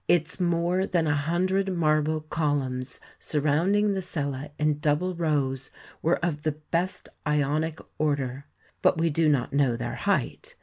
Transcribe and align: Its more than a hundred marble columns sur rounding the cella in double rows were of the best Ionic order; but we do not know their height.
Its 0.07 0.39
more 0.39 0.87
than 0.87 1.05
a 1.05 1.13
hundred 1.15 1.71
marble 1.71 2.21
columns 2.21 2.99
sur 3.19 3.39
rounding 3.41 3.93
the 3.93 4.01
cella 4.01 4.49
in 4.57 4.79
double 4.79 5.13
rows 5.13 5.69
were 6.01 6.17
of 6.25 6.41
the 6.41 6.53
best 6.53 7.07
Ionic 7.27 7.79
order; 7.99 8.45
but 8.81 8.97
we 8.97 9.11
do 9.11 9.29
not 9.29 9.53
know 9.53 9.75
their 9.75 9.93
height. 9.93 10.55